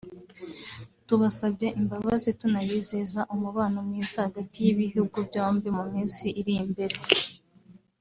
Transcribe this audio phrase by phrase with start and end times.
[1.07, 6.97] tubasabye imbabazi tunabizeza umubano mwiza hagati y’ibihugu byombi mu minsi iri imbere